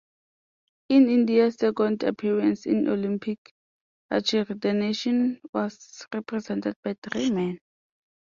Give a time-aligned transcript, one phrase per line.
[0.89, 3.53] In India's second appearance in Olympic
[4.09, 7.59] archery, the nation was represented by three men.